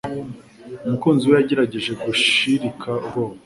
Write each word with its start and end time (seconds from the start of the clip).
umukunzi 0.85 1.23
we 1.25 1.33
yagerageje 1.39 1.91
gushirika 2.03 2.87
ubwoba 2.97 3.35